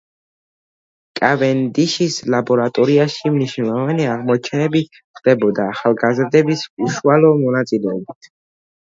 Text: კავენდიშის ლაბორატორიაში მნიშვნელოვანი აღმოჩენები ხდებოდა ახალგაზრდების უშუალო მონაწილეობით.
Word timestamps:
კავენდიშის 1.17 2.15
ლაბორატორიაში 2.33 3.31
მნიშვნელოვანი 3.35 4.07
აღმოჩენები 4.13 4.81
ხდებოდა 5.19 5.67
ახალგაზრდების 5.75 6.65
უშუალო 6.87 7.31
მონაწილეობით. 7.43 8.31